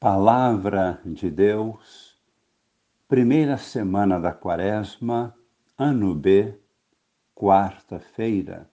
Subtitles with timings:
[0.00, 2.16] Palavra de Deus,
[3.08, 5.34] primeira semana da Quaresma,
[5.76, 6.54] ano B,
[7.34, 8.70] quarta-feira.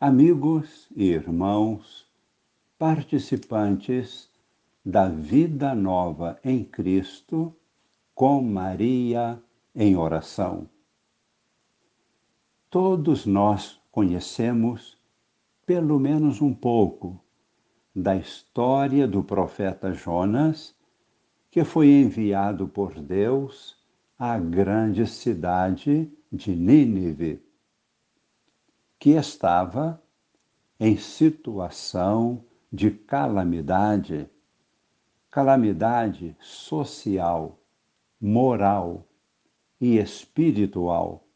[0.00, 2.04] Amigos e irmãos,
[2.76, 4.28] participantes
[4.84, 7.54] da vida nova em Cristo,
[8.12, 9.40] com Maria
[9.72, 10.68] em oração.
[12.68, 14.98] Todos nós conhecemos,
[15.64, 17.24] pelo menos um pouco,
[17.98, 20.76] da história do profeta Jonas,
[21.50, 23.74] que foi enviado por Deus
[24.18, 27.42] à grande cidade de Nínive,
[28.98, 29.98] que estava
[30.78, 34.28] em situação de calamidade,
[35.30, 37.58] calamidade social,
[38.20, 39.08] moral
[39.80, 41.26] e espiritual.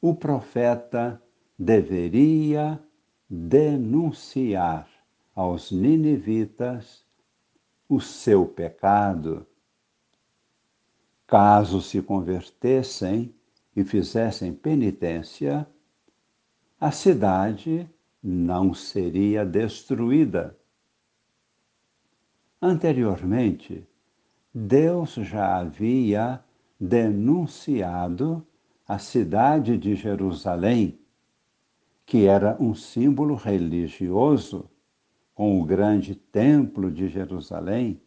[0.00, 1.20] O profeta
[1.58, 2.80] deveria
[3.28, 4.97] denunciar
[5.38, 7.06] aos ninivitas
[7.88, 9.46] o seu pecado.
[11.28, 13.32] Caso se convertessem
[13.76, 15.64] e fizessem penitência,
[16.80, 17.88] a cidade
[18.20, 20.58] não seria destruída.
[22.60, 23.86] Anteriormente,
[24.52, 26.42] Deus já havia
[26.80, 28.44] denunciado
[28.88, 30.98] a cidade de Jerusalém,
[32.04, 34.68] que era um símbolo religioso
[35.38, 38.02] com o grande templo de Jerusalém,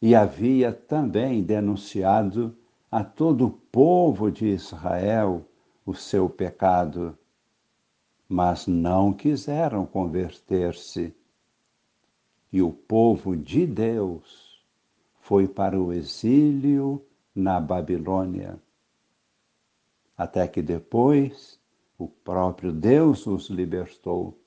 [0.00, 2.56] e havia também denunciado
[2.90, 5.46] a todo o povo de Israel
[5.84, 7.18] o seu pecado,
[8.26, 11.14] mas não quiseram converter-se.
[12.50, 14.64] E o povo de Deus
[15.20, 18.58] foi para o exílio na Babilônia.
[20.16, 21.60] Até que depois
[21.98, 24.41] o próprio Deus os libertou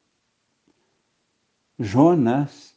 [1.78, 2.74] Jonas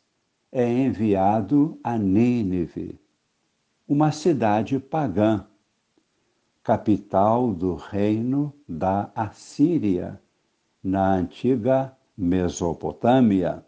[0.50, 3.00] é enviado a Nínive,
[3.86, 5.46] uma cidade pagã,
[6.64, 10.20] capital do reino da Assíria,
[10.82, 13.64] na antiga Mesopotâmia,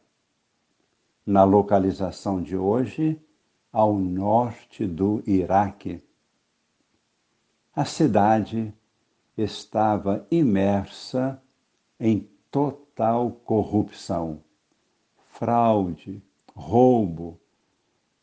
[1.25, 3.17] na localização de hoje,
[3.71, 6.03] ao norte do Iraque.
[7.73, 8.75] A cidade
[9.39, 11.41] estava imersa
[12.01, 14.43] em total corrupção
[15.41, 16.23] fraude,
[16.55, 17.41] roubo,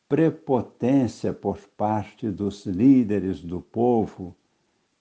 [0.07, 4.35] prepotência por parte dos líderes do povo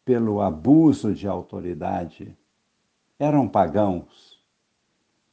[0.03, 2.35] pelo abuso de autoridade.
[3.19, 4.43] Eram pagãos.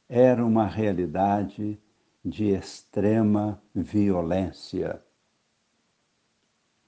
[0.06, 1.80] Era uma realidade
[2.22, 5.02] de extrema violência.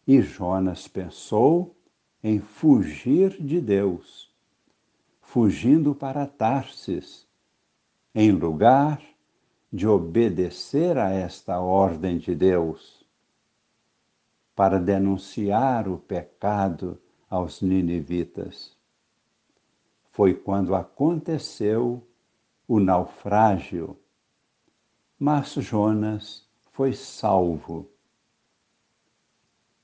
[0.07, 1.75] E Jonas pensou
[2.23, 4.31] em fugir de Deus,
[5.23, 7.27] fugindo para Tarsis,
[8.15, 9.16] em lugar
[9.77, 13.07] de obedecer a esta ordem de Deus
[14.55, 16.99] para denunciar o pecado
[17.29, 18.75] aos ninivitas.
[20.11, 22.03] Foi quando aconteceu
[22.67, 23.95] o naufrágio,
[25.19, 27.87] mas Jonas foi salvo.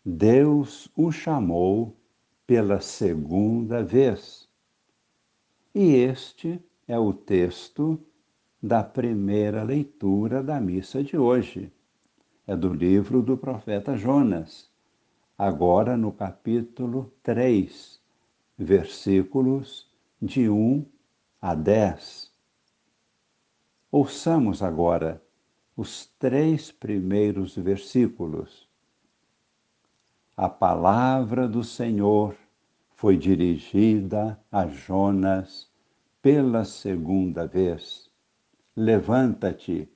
[0.03, 1.95] Deus o chamou
[2.47, 4.49] pela segunda vez.
[5.75, 8.03] E este é o texto
[8.63, 11.73] da primeira leitura da missa de hoje.
[12.47, 14.71] É do livro do profeta Jonas,
[15.37, 18.01] agora no capítulo 3,
[18.57, 19.91] versículos
[20.21, 20.87] de 1
[21.41, 22.31] a 10.
[23.91, 25.21] Ouçamos agora
[25.77, 28.69] os três primeiros versículos.
[30.37, 32.37] A palavra do Senhor
[32.95, 35.69] foi dirigida a Jonas
[36.23, 38.12] pela segunda vez
[38.77, 39.89] levanta-te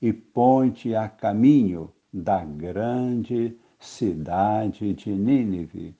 [0.00, 5.96] e põe-te a caminho da grande cidade de Nínive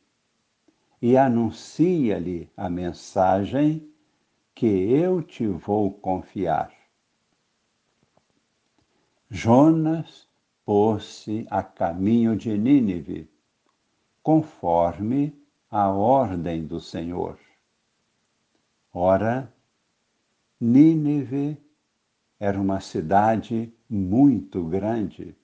[1.00, 3.90] e anuncia-lhe a mensagem
[4.54, 6.72] que eu te vou confiar.
[9.30, 10.28] Jonas
[10.64, 13.28] pôs-se a caminho de Nínive,
[14.22, 15.36] conforme
[15.70, 17.38] a ordem do Senhor.
[18.92, 19.52] Ora,
[20.60, 21.63] Nínive
[22.38, 25.36] era uma cidade muito grande.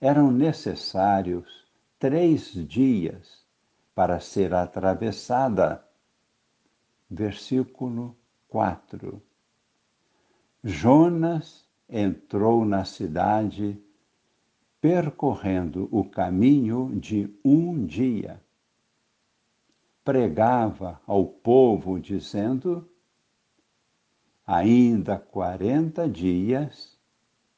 [0.00, 1.66] Eram necessários
[1.98, 3.44] três dias
[3.94, 5.84] para ser atravessada.
[7.08, 8.16] Versículo
[8.48, 9.22] 4.
[10.62, 13.80] Jonas entrou na cidade
[14.80, 18.42] percorrendo o caminho de um dia.
[20.04, 22.86] Pregava ao povo, dizendo:
[24.46, 26.98] ainda quarenta dias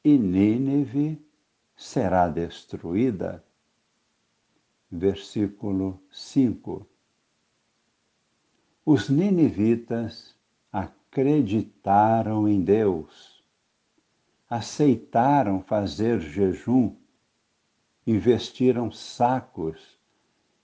[0.03, 1.21] e Nínive
[1.75, 3.43] será destruída.
[4.89, 6.87] Versículo 5.
[8.85, 10.33] Os ninivitas
[10.71, 13.43] acreditaram em Deus,
[14.49, 16.95] aceitaram fazer jejum
[18.05, 19.99] e vestiram sacos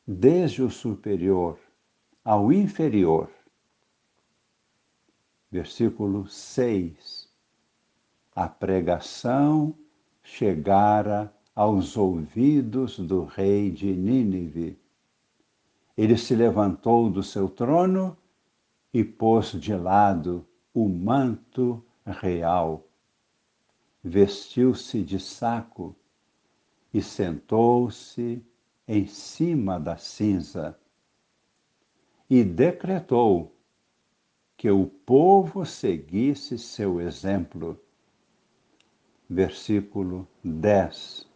[0.08, 1.60] desde o superior
[2.24, 3.30] ao inferior.
[5.53, 7.29] Versículo 6.
[8.35, 9.75] A pregação
[10.23, 14.79] chegara aos ouvidos do rei de Nínive.
[15.95, 18.17] Ele se levantou do seu trono
[18.91, 22.88] e pôs de lado o manto real.
[24.03, 25.95] Vestiu-se de saco
[26.91, 28.44] e sentou-se
[28.88, 30.75] em cima da cinza
[32.27, 33.52] e decretou
[34.63, 37.77] que o povo seguisse seu exemplo.
[39.30, 41.30] Versículo 10.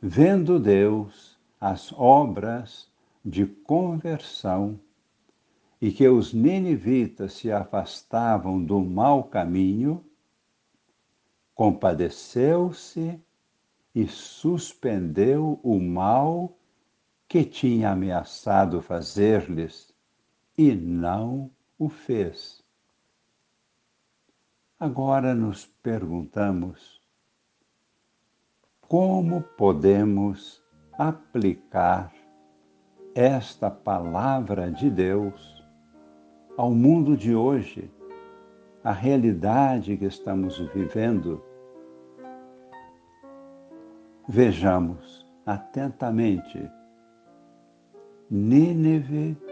[0.00, 2.88] Vendo Deus as obras
[3.24, 4.78] de conversão
[5.82, 10.04] e que os ninivitas se afastavam do mau caminho,
[11.56, 13.20] compadeceu-se
[13.92, 16.56] e suspendeu o mal
[17.26, 19.92] que tinha ameaçado fazer-lhes
[20.56, 22.62] e não o fez.
[24.78, 27.00] Agora nos perguntamos
[28.82, 30.62] como podemos
[30.92, 32.12] aplicar
[33.14, 35.64] esta palavra de Deus
[36.58, 37.90] ao mundo de hoje,
[38.84, 41.42] à realidade que estamos vivendo.
[44.28, 46.70] Vejamos atentamente.
[48.30, 49.49] Nínive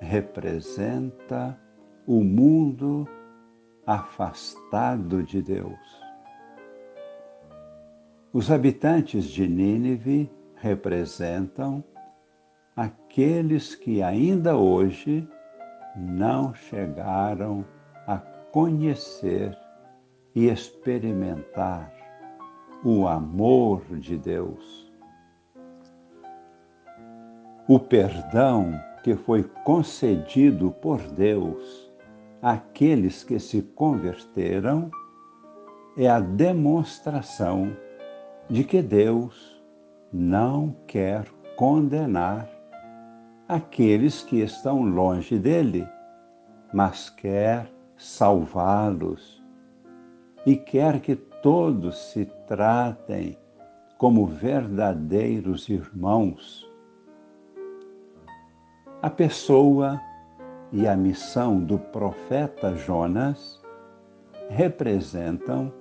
[0.00, 1.58] representa
[2.06, 3.08] o mundo
[3.86, 6.06] afastado de Deus.
[8.32, 11.82] Os habitantes de Nínive representam
[12.76, 15.26] aqueles que ainda hoje
[15.96, 17.64] não chegaram
[18.06, 19.56] a conhecer
[20.34, 21.90] e experimentar
[22.84, 24.92] o amor de Deus.
[27.66, 31.88] O perdão que foi concedido por Deus
[32.42, 34.90] àqueles que se converteram
[35.96, 37.70] é a demonstração
[38.50, 39.62] de que Deus
[40.12, 41.24] não quer
[41.54, 42.50] condenar
[43.48, 45.86] aqueles que estão longe dele,
[46.74, 49.40] mas quer salvá-los
[50.44, 53.38] e quer que todos se tratem
[53.98, 56.68] como verdadeiros irmãos.
[59.06, 60.02] A pessoa
[60.72, 63.62] e a missão do profeta Jonas
[64.48, 65.72] representam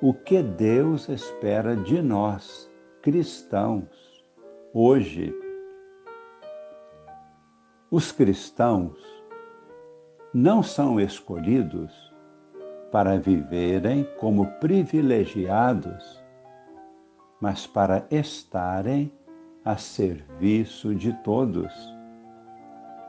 [0.00, 2.72] o que Deus espera de nós,
[3.02, 4.24] cristãos,
[4.72, 5.30] hoje.
[7.90, 8.98] Os cristãos
[10.32, 11.92] não são escolhidos
[12.90, 16.24] para viverem como privilegiados,
[17.42, 19.12] mas para estarem
[19.62, 21.95] a serviço de todos,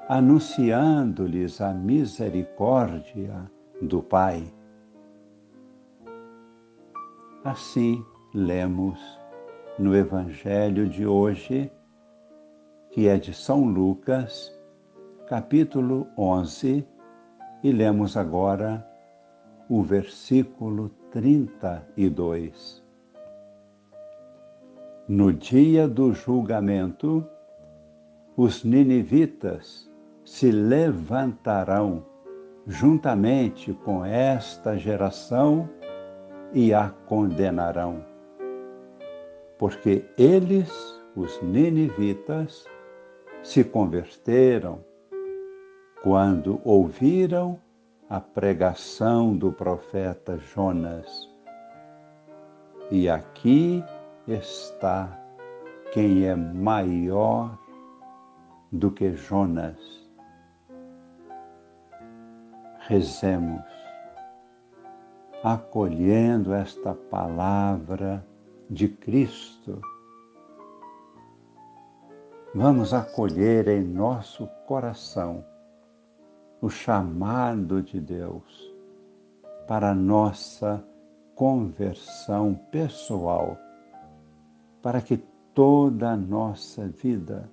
[0.10, 3.52] anunciando-lhes a misericórdia
[3.82, 4.42] do Pai.
[7.44, 8.98] Assim lemos
[9.78, 11.70] no Evangelho de hoje,
[12.90, 14.58] que é de São Lucas,
[15.28, 16.88] capítulo 11,
[17.62, 18.88] e lemos agora
[19.70, 22.82] o versículo 32.
[25.06, 27.28] No dia do julgamento,
[28.38, 29.88] os ninivitas
[30.28, 32.04] se levantarão
[32.68, 35.70] juntamente com esta geração
[36.54, 38.04] e a condenarão.
[39.58, 40.70] Porque eles,
[41.16, 42.66] os ninivitas,
[43.42, 44.84] se converteram
[46.04, 47.58] quando ouviram
[48.10, 51.34] a pregação do profeta Jonas.
[52.92, 53.82] E aqui
[54.28, 55.10] está
[55.94, 57.58] quem é maior
[58.74, 60.07] do que Jonas.
[62.88, 63.66] Rezemos
[65.44, 68.26] acolhendo esta palavra
[68.70, 69.82] de Cristo.
[72.56, 75.44] Vamos acolher em nosso coração
[76.62, 78.74] o chamado de Deus
[79.68, 80.82] para nossa
[81.36, 83.58] conversão pessoal,
[84.82, 85.18] para que
[85.54, 87.50] toda a nossa vida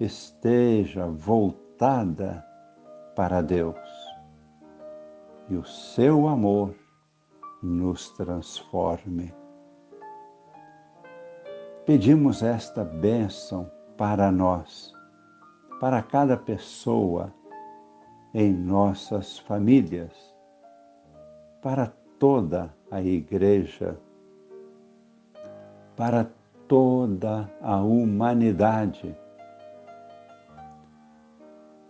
[0.00, 2.42] esteja voltada
[3.14, 3.99] para Deus
[5.50, 6.72] e o seu amor
[7.60, 9.34] nos transforme.
[11.84, 14.94] Pedimos esta bênção para nós,
[15.80, 17.34] para cada pessoa
[18.32, 20.12] em nossas famílias,
[21.60, 23.98] para toda a Igreja,
[25.96, 26.30] para
[26.68, 29.16] toda a humanidade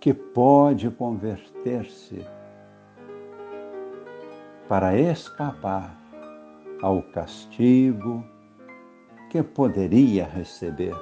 [0.01, 2.27] que pode converter-se
[4.71, 6.01] para escapar
[6.81, 8.25] ao castigo
[9.29, 10.95] que poderia receber.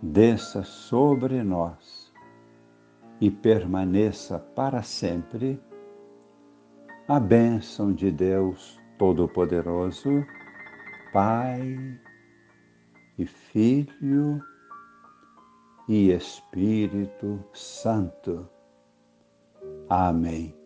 [0.00, 2.10] Desça sobre nós
[3.20, 5.60] e permaneça para sempre
[7.06, 10.24] a bênção de Deus Todo-Poderoso,
[11.12, 11.76] Pai
[13.18, 14.40] e Filho
[15.90, 18.48] e Espírito Santo.
[19.90, 20.63] Amém.